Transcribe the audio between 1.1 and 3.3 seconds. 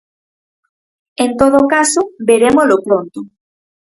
En todo caso, verémolo pronto.